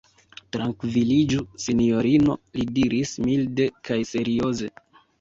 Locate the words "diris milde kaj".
2.81-4.03